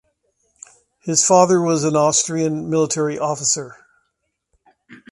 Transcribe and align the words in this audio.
His 1.03 1.23
father 1.23 1.61
was 1.61 1.83
an 1.83 1.95
Austrian 1.95 2.71
military 2.71 3.19
officer. 3.19 3.85